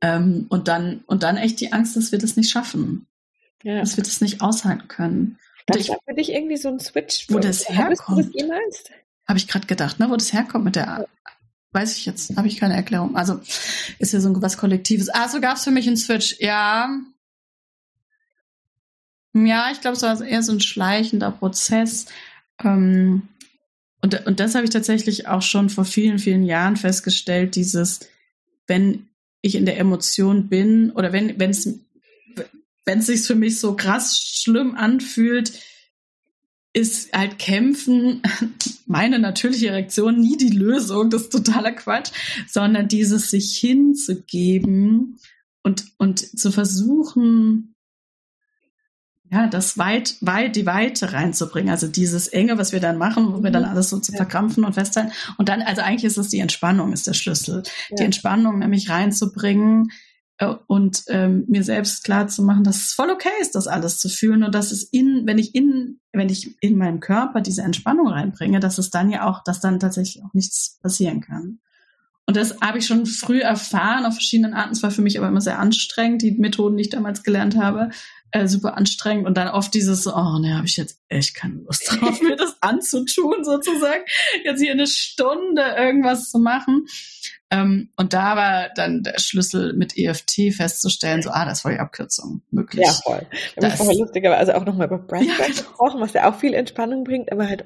[0.00, 3.06] Ähm, und dann und dann echt die Angst, dass wir das nicht schaffen,
[3.62, 3.80] ja.
[3.80, 5.38] dass wir das nicht aushalten können.
[5.66, 7.26] Das ich, war für dich irgendwie so ein Switch.
[7.30, 8.34] Wo das herkommt.
[9.26, 11.08] Habe ich gerade gedacht, ne, wo das herkommt mit der
[11.74, 13.16] weiß ich jetzt, habe ich keine Erklärung.
[13.16, 13.40] Also
[13.98, 15.08] ist ja so was Kollektives.
[15.08, 16.36] Ah, so gab es für mich einen Switch.
[16.38, 16.88] Ja.
[19.34, 22.06] Ja, ich glaube, es war eher so ein schleichender Prozess.
[22.62, 23.28] Ähm,
[24.00, 28.00] und, und das habe ich tatsächlich auch schon vor vielen, vielen Jahren festgestellt, dieses,
[28.66, 29.08] wenn
[29.40, 31.68] ich in der Emotion bin oder wenn es
[32.84, 35.52] wenn es sich für mich so krass schlimm anfühlt,
[36.74, 38.20] ist halt kämpfen
[38.86, 42.10] meine natürliche Reaktion nie die Lösung, das ist totaler Quatsch,
[42.48, 45.18] sondern dieses sich hinzugeben
[45.62, 47.74] und, und zu versuchen,
[49.30, 51.70] ja, das weit, weit, die Weite reinzubringen.
[51.70, 53.70] Also dieses Enge, was wir dann machen, wo wir dann mhm.
[53.70, 55.12] alles so zu verkrampfen und festhalten.
[55.38, 57.62] Und dann, also eigentlich ist es die Entspannung, ist der Schlüssel.
[57.88, 57.96] Ja.
[57.96, 59.90] Die Entspannung nämlich reinzubringen,
[60.66, 64.08] und ähm, mir selbst klar zu machen, dass es voll okay ist, das alles zu
[64.08, 68.08] fühlen und dass es in, wenn ich in, wenn ich in meinem Körper diese Entspannung
[68.08, 71.60] reinbringe, dass es dann ja auch, dass dann tatsächlich auch nichts passieren kann.
[72.26, 74.72] Und das habe ich schon früh erfahren auf verschiedenen Arten.
[74.72, 77.90] Es war für mich aber immer sehr anstrengend, die Methoden, die ich damals gelernt habe,
[78.30, 79.26] äh, super anstrengend.
[79.26, 82.56] Und dann oft dieses, oh ne, habe ich jetzt echt keine Lust drauf, mir das
[82.62, 84.02] anzutun, sozusagen.
[84.42, 86.86] Jetzt hier eine Stunde irgendwas zu machen.
[87.54, 91.78] Ähm, und da war dann der Schlüssel mit EFT festzustellen, so, ah, das war die
[91.78, 92.84] Abkürzung möglich.
[92.84, 93.26] Ja, voll.
[93.54, 95.48] Wir haben vorher lustigerweise auch nochmal über Breathwork ja, genau.
[95.48, 97.64] gesprochen, was ja auch viel Entspannung bringt, aber halt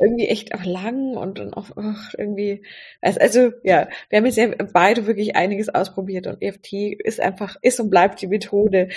[0.00, 2.62] irgendwie echt auch lang und dann auch oh, irgendwie,
[3.02, 6.72] also, also ja, wir haben jetzt ja beide wirklich einiges ausprobiert und EFT
[7.04, 8.88] ist einfach, ist und bleibt die Methode,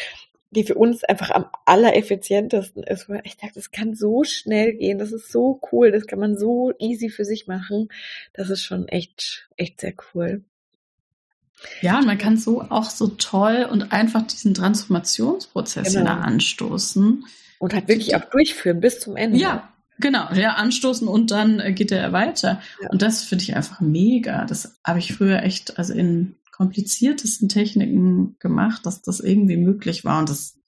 [0.51, 4.97] die für uns einfach am allereffizientesten ist, wo ich dachte, das kann so schnell gehen,
[4.97, 7.89] das ist so cool, das kann man so easy für sich machen.
[8.33, 10.43] Das ist schon echt, echt sehr cool.
[11.81, 16.01] Ja, und man kann so auch so toll und einfach diesen Transformationsprozess genau.
[16.01, 17.25] wieder anstoßen.
[17.59, 19.38] Und halt wirklich auch durchführen bis zum Ende.
[19.38, 19.69] Ja,
[20.01, 22.62] Genau, ja, anstoßen und dann äh, geht er weiter.
[22.81, 22.89] Ja.
[22.89, 24.45] Und das finde ich einfach mega.
[24.45, 30.19] Das habe ich früher echt, also in kompliziertesten Techniken gemacht, dass das irgendwie möglich war
[30.19, 30.59] und das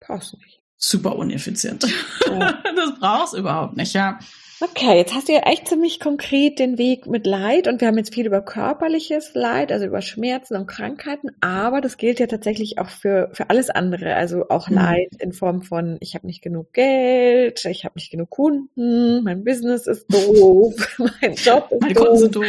[0.00, 0.62] passt nicht.
[0.76, 1.86] Super uneffizient.
[2.26, 2.62] Ja.
[2.76, 4.18] Das brauchst du überhaupt nicht, ja.
[4.58, 7.98] Okay, jetzt hast du ja echt ziemlich konkret den Weg mit Leid und wir haben
[7.98, 12.78] jetzt viel über körperliches Leid, also über Schmerzen und Krankheiten, aber das gilt ja tatsächlich
[12.78, 14.76] auch für, für alles andere, also auch mhm.
[14.76, 19.44] Leid in Form von, ich habe nicht genug Geld, ich habe nicht genug Kunden, mein
[19.44, 20.74] Business ist doof,
[21.20, 22.46] mein Job ist meine doof, Kunden sind doof,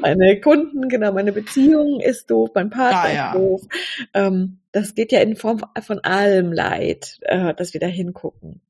[0.00, 3.32] meine Kunden, genau, meine Beziehung ist doof, mein Partner ah, ja.
[3.32, 3.62] ist doof.
[4.14, 8.62] Ähm, das geht ja in Form von allem Leid, äh, dass wir da hingucken.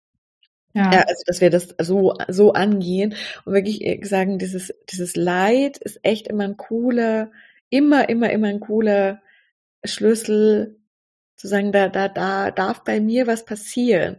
[0.72, 0.92] Ja.
[0.92, 5.78] ja, also dass wir das so so angehen und wirklich äh, sagen, dieses dieses Leid
[5.78, 7.32] ist echt immer ein cooler,
[7.70, 9.20] immer immer immer ein cooler
[9.84, 10.78] Schlüssel
[11.36, 14.18] zu sagen, da da da darf bei mir was passieren.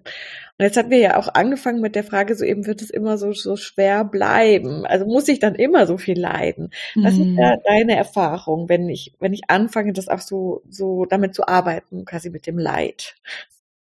[0.58, 3.18] Und jetzt haben wir ja auch angefangen mit der Frage, so eben wird es immer
[3.18, 4.86] so so schwer bleiben.
[4.86, 6.72] Also muss ich dann immer so viel leiden?
[6.96, 7.32] Was mhm.
[7.32, 11.48] ist da deine Erfahrung, wenn ich wenn ich anfange, das auch so so damit zu
[11.48, 13.16] arbeiten, quasi mit dem Leid?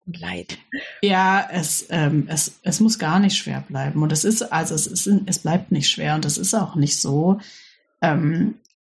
[0.05, 0.57] Und leiden.
[1.01, 4.01] Ja, es, ähm, es, es muss gar nicht schwer bleiben.
[4.01, 6.99] Und es ist, also es ist, es bleibt nicht schwer und es ist auch nicht
[6.99, 7.39] so.
[8.01, 8.55] Ähm,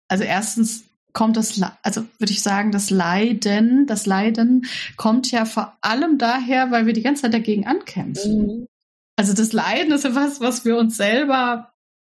[0.08, 0.84] also erstens
[1.14, 6.72] kommt das, also würde ich sagen, das Leiden, das Leiden kommt ja vor allem daher,
[6.72, 8.42] weil wir die ganze Zeit dagegen ankämpfen.
[8.42, 8.68] Mhm.
[9.16, 11.74] Also das Leiden ist ja was, was wir uns selber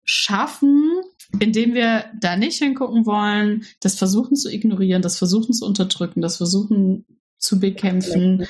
[0.05, 0.91] schaffen,
[1.39, 6.37] indem wir da nicht hingucken wollen, das versuchen zu ignorieren, das versuchen zu unterdrücken, das
[6.37, 7.07] versuchen
[7.39, 8.47] zu bekämpfen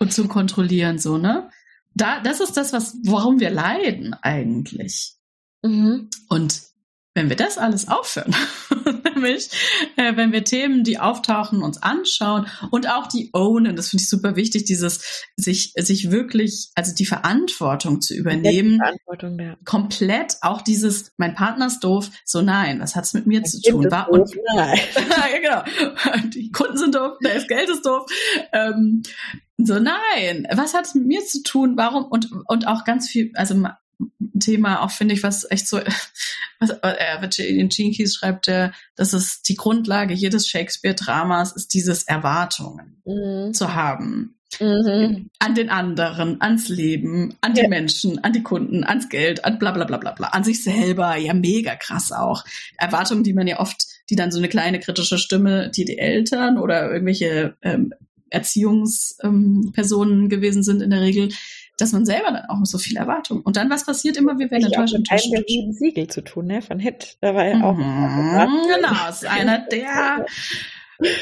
[0.00, 1.50] und zu kontrollieren, so, ne?
[1.94, 5.14] Da, das ist das, was, warum wir leiden eigentlich.
[5.62, 6.08] Mhm.
[6.28, 6.62] Und
[7.14, 8.34] wenn wir das alles aufhören,
[9.14, 9.50] nämlich
[9.96, 14.08] äh, wenn wir Themen, die auftauchen, uns anschauen und auch die ownen, das finde ich
[14.08, 19.56] super wichtig, dieses sich sich wirklich, also die Verantwortung zu übernehmen, Verantwortung, ja.
[19.64, 23.60] komplett auch dieses, mein Partner ist doof, so nein, was hat's mit mir mein zu
[23.60, 23.90] tun?
[23.90, 24.78] War und nein.
[24.94, 28.06] ja, genau, die Kunden sind doof, das Geld ist doof.
[28.52, 29.02] Ähm,
[29.58, 31.76] so nein, was hat es mit mir zu tun?
[31.76, 33.56] Warum und und auch ganz viel, also
[34.38, 35.80] Thema auch, finde ich, was echt so,
[36.60, 43.02] was, äh, Gene Keys schreibt, er, dass es die Grundlage jedes Shakespeare-Dramas ist, dieses Erwartungen
[43.04, 43.52] mhm.
[43.52, 44.36] zu haben.
[44.58, 45.30] Mhm.
[45.38, 47.68] An den anderen, ans Leben, an die ja.
[47.68, 51.16] Menschen, an die Kunden, ans Geld, an bla bla bla bla bla, an sich selber,
[51.16, 52.44] ja mega krass auch.
[52.76, 56.58] Erwartungen, die man ja oft, die dann so eine kleine kritische Stimme, die die Eltern
[56.58, 57.94] oder irgendwelche ähm,
[58.30, 61.30] Erziehungspersonen ähm, gewesen sind in der Regel,
[61.80, 63.40] dass man selber dann auch so viel Erwartung.
[63.42, 64.94] Und dann was passiert immer, wir werden enttäuscht.
[64.94, 66.62] Mit einem der sieben Siegel zu tun, ne?
[66.62, 67.16] Von Hit.
[67.20, 67.76] Da war ja mhm, auch.
[67.76, 70.26] Genau, ist einer der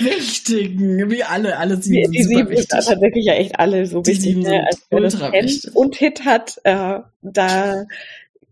[0.00, 2.10] wichtigen, wie alle, alle sieben.
[2.10, 2.68] Die, die sieben wichtig.
[2.70, 4.36] sind tatsächlich ja echt alle so die wichtig.
[4.38, 4.66] Ne?
[4.66, 5.76] Also, ultra wichtig.
[5.76, 7.84] Und Hit hat, äh, da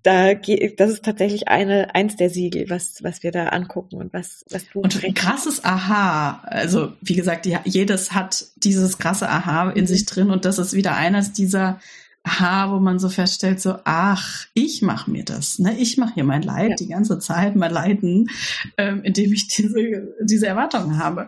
[0.07, 4.45] da das ist tatsächlich eine eins der Siegel, was was wir da angucken und was
[4.51, 6.43] was du und ein krasses Aha.
[6.45, 10.75] Also wie gesagt, die, jedes hat dieses krasse Aha in sich drin und das ist
[10.75, 11.81] wieder eines dieser
[12.23, 15.77] Aha, wo man so feststellt, so ach, ich mache mir das, ne?
[15.79, 16.77] Ich mache hier mein Leid ja.
[16.77, 18.31] die ganze Zeit, mein Leiden,
[18.79, 21.27] ähm, indem ich diese diese Erwartungen habe.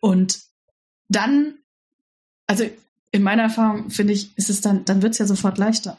[0.00, 0.40] Und
[1.08, 1.54] dann,
[2.46, 2.64] also
[3.12, 5.98] in meiner Erfahrung finde ich, ist es dann, dann wird es ja sofort leichter.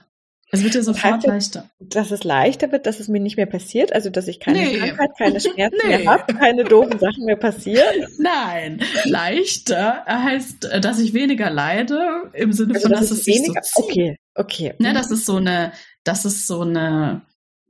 [0.56, 1.70] Es wird ja sofort das leichter.
[1.80, 4.78] Dass es leichter wird, dass es mir nicht mehr passiert, also dass ich keine nee.
[4.78, 5.98] Krankheit, keine Schmerzen nee.
[5.98, 7.86] mehr habe, keine doofen Sachen mehr passieren.
[8.18, 13.62] Nein, leichter heißt, dass ich weniger leide, im Sinne also, von, dass, dass es weniger,
[13.64, 13.84] so.
[13.84, 14.74] Okay, okay.
[14.80, 15.72] Ne, das ist so eine,
[16.04, 17.22] das ist so eine,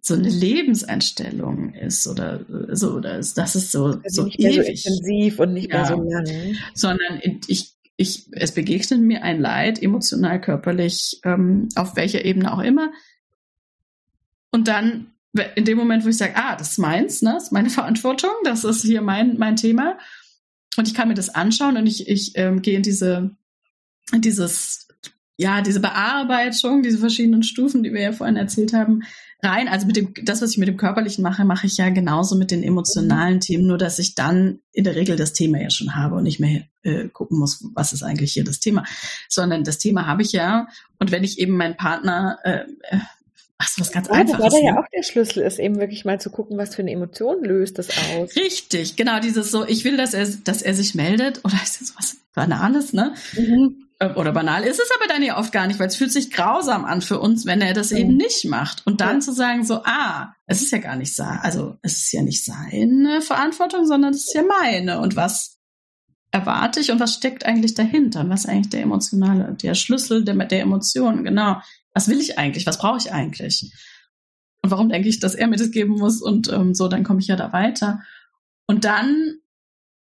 [0.01, 4.83] so eine Lebenseinstellung ist oder so, oder ist, das ist so, also so nicht ewig.
[4.83, 5.77] so intensiv und nicht ja.
[5.77, 6.57] mehr so lang.
[6.73, 12.59] Sondern ich ich, es begegnet mir ein Leid, emotional, körperlich, ähm, auf welcher Ebene auch
[12.59, 12.91] immer.
[14.51, 15.07] Und dann,
[15.55, 18.31] in dem Moment, wo ich sage, ah, das ist meins, ne, das ist meine Verantwortung,
[18.43, 19.97] das ist hier mein, mein Thema.
[20.77, 23.31] Und ich kann mir das anschauen und ich, ich ähm, gehe in diese,
[24.13, 24.87] dieses,
[25.37, 29.03] ja, diese Bearbeitung, diese verschiedenen Stufen, die wir ja vorhin erzählt haben,
[29.41, 29.67] rein.
[29.67, 32.51] Also mit dem, das, was ich mit dem Körperlichen mache, mache ich ja genauso mit
[32.51, 36.15] den emotionalen Themen, nur dass ich dann in der Regel das Thema ja schon habe
[36.15, 38.83] und nicht mehr äh, gucken muss, was ist eigentlich hier das Thema,
[39.29, 40.67] sondern das Thema habe ich ja.
[40.99, 42.65] Und wenn ich eben meinen Partner äh,
[43.57, 44.53] Ach so, was ganz ja, Einfaches.
[44.53, 47.41] Wobei ja auch der Schlüssel ist, eben wirklich mal zu gucken, was für eine Emotion
[47.43, 48.35] löst das aus.
[48.35, 51.95] Richtig, genau, dieses so, ich will, dass er, dass er sich meldet, oder ist das
[51.95, 53.13] was Banales, ne?
[53.37, 53.84] Mhm.
[54.05, 56.31] Äh, oder banal ist es aber dann ja oft gar nicht, weil es fühlt sich
[56.31, 57.97] grausam an für uns, wenn er das mhm.
[57.97, 58.85] eben nicht macht.
[58.85, 59.19] Und dann ja.
[59.19, 62.43] zu sagen so, ah, es ist ja gar nicht sein, also es ist ja nicht
[62.43, 64.99] seine Verantwortung, sondern es ist ja meine.
[64.99, 65.59] Und was
[66.31, 68.21] erwarte ich und was steckt eigentlich dahinter?
[68.21, 71.23] Und was ist eigentlich der emotionale, der Schlüssel der, der Emotionen?
[71.23, 71.61] Genau.
[71.93, 72.65] Was will ich eigentlich?
[72.65, 73.71] Was brauche ich eigentlich?
[74.61, 76.21] Und warum denke ich, dass er mir das geben muss?
[76.21, 78.01] Und ähm, so, dann komme ich ja da weiter.
[78.67, 79.35] Und dann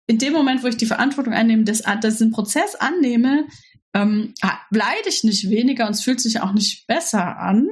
[0.07, 3.47] in dem Moment, wo ich die Verantwortung einnehme, das, das den Prozess annehme,
[3.94, 4.35] ähm,
[4.70, 7.68] leide ich nicht weniger und es fühlt sich auch nicht besser an,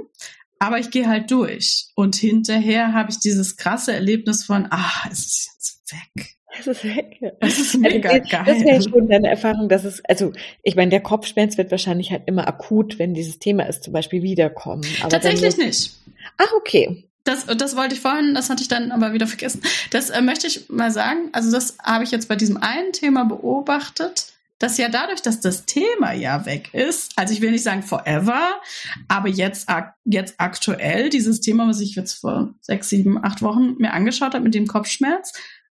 [0.59, 1.89] aber ich gehe halt durch.
[1.95, 6.39] Und hinterher habe ich dieses krasse Erlebnis von, ach, es ist jetzt weg.
[6.59, 7.21] Es ist weg.
[7.41, 8.45] Es ist mega also, geil.
[8.47, 12.23] Das wäre schon deine Erfahrung, dass es, also ich meine, der Kopfschmerz wird wahrscheinlich halt
[12.27, 14.85] immer akut, wenn dieses Thema ist, zum Beispiel wiederkommen.
[15.01, 15.93] Aber Tatsächlich wird, nicht.
[16.37, 17.05] Ach, okay.
[17.23, 19.63] Das, das wollte ich vorhin, das hatte ich dann aber wieder vergessen.
[19.91, 21.29] Das äh, möchte ich mal sagen.
[21.33, 25.67] Also das habe ich jetzt bei diesem einen Thema beobachtet dass ja dadurch, dass das
[25.67, 28.61] Thema ja weg ist, also ich will nicht sagen forever,
[29.07, 29.69] aber jetzt,
[30.05, 34.45] jetzt aktuell, dieses Thema, was ich jetzt vor sechs, sieben, acht Wochen mir angeschaut habe
[34.45, 35.33] mit dem Kopfschmerz,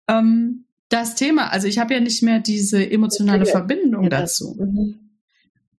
[0.09, 4.59] ähm, das Thema, also ich habe ja nicht mehr diese emotionale Verbindung dazu.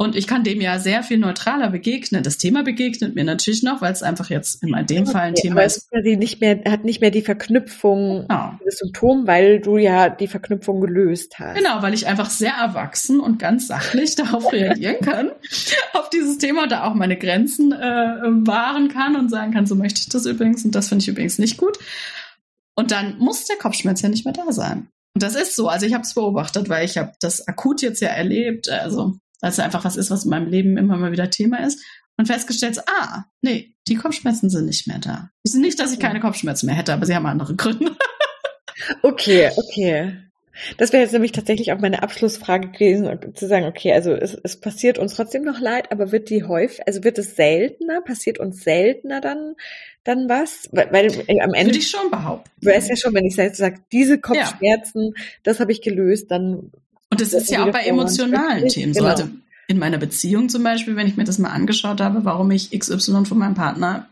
[0.03, 2.25] Und ich kann dem ja sehr viel neutraler begegnen.
[2.25, 5.43] Das Thema begegnet mir natürlich noch, weil es einfach jetzt in dem Fall ein okay,
[5.43, 5.89] Thema ist.
[5.91, 8.59] Quasi nicht mehr, hat nicht mehr die Verknüpfung genau.
[8.67, 11.57] des Symptom, weil du ja die Verknüpfung gelöst hast.
[11.57, 15.31] Genau, weil ich einfach sehr erwachsen und ganz sachlich darauf reagieren kann,
[15.93, 20.01] auf dieses Thema, da auch meine Grenzen äh, wahren kann und sagen kann, so möchte
[20.01, 21.79] ich das übrigens und das finde ich übrigens nicht gut.
[22.75, 24.89] Und dann muss der Kopfschmerz ja nicht mehr da sein.
[25.15, 25.69] Und das ist so.
[25.69, 28.69] Also ich habe es beobachtet, weil ich habe das akut jetzt ja erlebt.
[28.69, 31.85] Also weil es einfach was ist, was in meinem Leben immer mal wieder Thema ist.
[32.17, 35.31] Und festgestellt, ah, nee, die Kopfschmerzen sind nicht mehr da.
[35.43, 37.97] Ich sind nicht, dass ich keine Kopfschmerzen mehr hätte, aber sie haben andere Gründe.
[39.03, 40.17] okay, okay.
[40.77, 44.61] Das wäre jetzt nämlich tatsächlich auch meine Abschlussfrage gewesen, zu sagen, okay, also es, es
[44.61, 48.63] passiert uns trotzdem noch leid, aber wird die häufig, also wird es seltener, passiert uns
[48.63, 49.55] seltener dann,
[50.05, 50.69] dann was?
[50.71, 51.71] Weil, weil äh, am Ende.
[51.71, 52.51] Würde ich schon behaupten.
[52.61, 55.23] Wäre es ja schon, wenn ich sage, diese Kopfschmerzen, ja.
[55.43, 56.71] das habe ich gelöst, dann
[57.13, 59.01] und das ist ja auch bei emotionalen Themen so.
[59.01, 59.11] Genau.
[59.11, 59.29] Also
[59.69, 63.27] in meiner Beziehung zum Beispiel, wenn ich mir das mal angeschaut habe, warum ich XY
[63.27, 64.09] von meinem Partner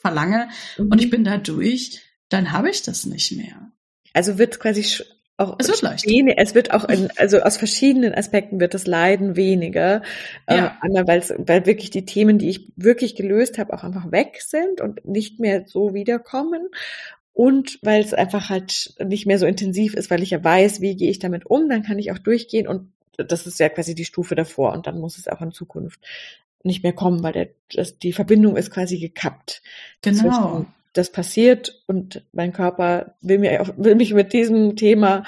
[0.00, 0.88] verlange mhm.
[0.92, 3.70] und ich bin da durch, dann habe ich das nicht mehr.
[4.12, 4.84] Also wird quasi
[5.38, 6.04] auch es wird leicht.
[6.36, 10.02] es wird auch in, also aus verschiedenen Aspekten wird das Leiden weniger.
[10.48, 10.76] Ja.
[10.82, 14.80] Ähm, einmal, weil wirklich die Themen, die ich wirklich gelöst habe, auch einfach weg sind
[14.80, 16.68] und nicht mehr so wiederkommen
[17.32, 20.96] und weil es einfach halt nicht mehr so intensiv ist, weil ich ja weiß, wie
[20.96, 24.04] gehe ich damit um, dann kann ich auch durchgehen und das ist ja quasi die
[24.04, 26.00] Stufe davor und dann muss es auch in Zukunft
[26.62, 29.62] nicht mehr kommen, weil der, das, die Verbindung ist quasi gekappt.
[30.02, 30.66] Genau.
[30.92, 35.24] Das passiert und mein Körper will, mir, will mich mit diesem Thema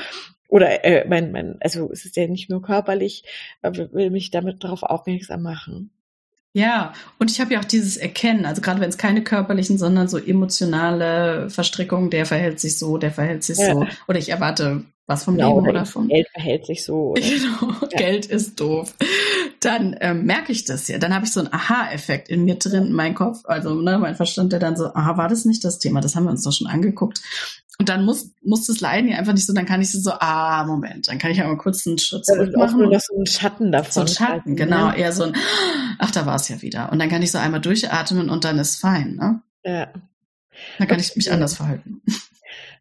[0.48, 3.24] oder äh, mein, mein, also es ist ja nicht nur körperlich,
[3.62, 5.90] will mich damit darauf aufmerksam machen.
[6.56, 10.06] Ja, und ich habe ja auch dieses Erkennen, also gerade wenn es keine körperlichen, sondern
[10.06, 13.72] so emotionale Verstrickungen, der verhält sich so, der verhält sich ja.
[13.72, 13.86] so.
[14.06, 17.10] Oder ich erwarte was vom genau, Leben oder vom Geld verhält sich so.
[17.10, 17.22] Oder?
[17.34, 17.88] Genau, ja.
[17.88, 18.94] Geld ist doof.
[19.60, 20.98] Dann ähm, merke ich das ja.
[20.98, 24.52] Dann habe ich so einen Aha-Effekt in mir drin, mein Kopf, also ne, mein Verstand,
[24.52, 26.00] der dann so, aha, war das nicht das Thema?
[26.00, 27.20] Das haben wir uns doch schon angeguckt.
[27.78, 30.64] Und dann muss, muss das Leiden ja einfach nicht so, dann kann ich so, ah,
[30.64, 32.74] Moment, dann kann ich einmal kurz einen Schritt zurück machen.
[32.74, 33.92] Auch nur noch so einen Schatten davon.
[33.92, 34.98] So ein Schatten, halten, genau, ne?
[34.98, 35.36] eher so ein,
[35.98, 36.92] ach, da war es ja wieder.
[36.92, 39.42] Und dann kann ich so einmal durchatmen und dann ist fein, ne?
[39.64, 39.88] Ja.
[40.78, 41.06] Dann kann okay.
[41.08, 42.02] ich mich anders verhalten.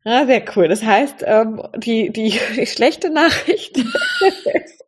[0.06, 0.68] Ah, sehr cool.
[0.68, 4.84] Das heißt, ähm, die, die, die schlechte Nachricht ist,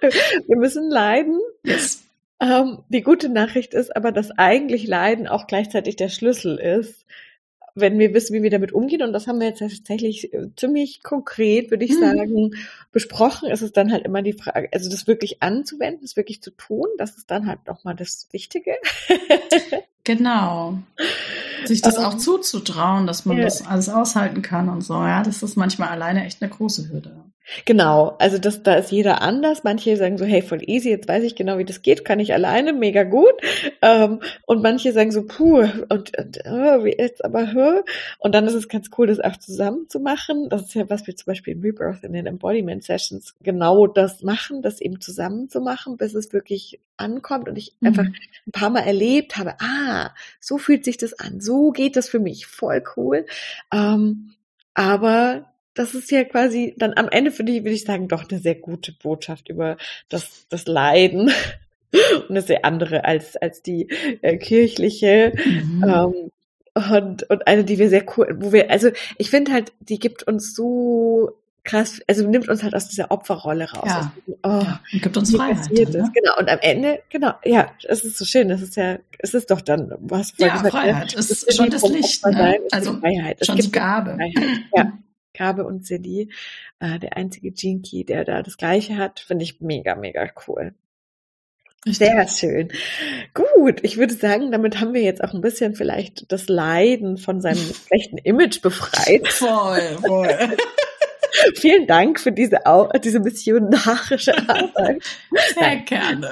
[0.46, 1.40] wir müssen leiden.
[1.64, 2.02] Yes.
[2.40, 7.04] Ähm, die gute Nachricht ist aber, dass eigentlich Leiden auch gleichzeitig der Schlüssel ist
[7.74, 9.02] wenn wir wissen, wie wir damit umgehen.
[9.02, 12.00] Und das haben wir jetzt tatsächlich äh, ziemlich konkret, würde ich mhm.
[12.00, 12.50] sagen,
[12.92, 13.50] besprochen.
[13.50, 16.86] Es ist dann halt immer die Frage, also das wirklich anzuwenden, das wirklich zu tun,
[16.98, 18.76] das ist dann halt nochmal das Wichtige.
[20.04, 20.78] genau.
[21.64, 23.44] Sich das um, auch zuzutrauen, dass man ja.
[23.44, 24.94] das alles aushalten kann und so.
[24.94, 27.16] Ja, das ist manchmal alleine echt eine große Hürde.
[27.64, 29.64] Genau, also das, da ist jeder anders.
[29.64, 32.32] Manche sagen so, hey, voll easy, jetzt weiß ich genau, wie das geht, kann ich
[32.32, 33.34] alleine, mega gut.
[33.80, 37.84] Ähm, und manche sagen so, puh, und, und oh, wie jetzt aber, hör.
[38.18, 40.48] Und dann ist es ganz cool, das auch zusammen zu machen.
[40.48, 44.22] Das ist ja, was wir zum Beispiel in Rebirth in den Embodiment Sessions genau das
[44.22, 47.88] machen, das eben zusammen zu machen, bis es wirklich ankommt und ich mhm.
[47.88, 52.08] einfach ein paar Mal erlebt habe, ah, so fühlt sich das an, so geht das
[52.08, 53.26] für mich, voll cool.
[53.72, 54.34] Ähm,
[54.74, 58.40] aber das ist ja quasi dann am Ende für die, würde ich sagen, doch eine
[58.40, 59.76] sehr gute Botschaft über
[60.08, 61.30] das, das Leiden
[62.14, 63.88] und eine sehr andere als, als die
[64.22, 65.32] äh, kirchliche.
[65.34, 65.84] Mhm.
[65.84, 66.30] Ähm,
[66.74, 70.22] und, und eine, die wir sehr cool, wo wir, also ich finde halt, die gibt
[70.22, 73.84] uns so krass, also nimmt uns halt aus dieser Opferrolle raus.
[73.86, 75.66] Ja, oh, ja und gibt uns Freiheit.
[75.70, 76.12] Dann, ne?
[76.14, 79.50] Genau, und am Ende, genau, ja, es ist so schön, das ist ja, es ist
[79.50, 82.58] doch dann, was ja, gesagt, Freiheit, es ist schon das Licht, ne?
[82.70, 83.36] also Freiheit.
[83.40, 84.14] Es schon die Gabe.
[84.14, 84.60] Freiheit.
[84.74, 84.92] Ja,
[85.42, 86.30] Kabe und Silly,
[86.78, 90.72] äh, der einzige Jinky, der da das Gleiche hat, finde ich mega, mega cool.
[91.84, 92.68] Sehr schön.
[93.34, 97.40] Gut, ich würde sagen, damit haben wir jetzt auch ein bisschen vielleicht das Leiden von
[97.40, 99.26] seinem schlechten Image befreit.
[99.26, 100.56] Voll, voll.
[101.54, 102.60] Vielen Dank für diese,
[103.02, 105.02] diese missionarische Arbeit.
[105.54, 106.30] Sehr Nein, gerne.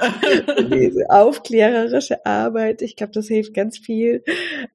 [0.69, 2.81] Diese aufklärerische Arbeit.
[2.81, 4.23] Ich glaube, das hilft ganz viel.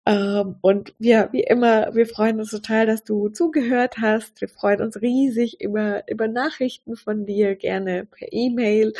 [0.04, 4.40] Ähm, und wir, wie immer, wir freuen uns total, dass du zugehört hast.
[4.40, 8.92] Wir freuen uns riesig über, über Nachrichten von dir, gerne per E-Mail.